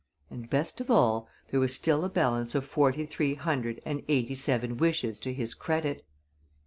[0.31, 4.33] And, best of all, there was still a balance of forty three hundred and eighty
[4.33, 6.03] seven wishes to his credit!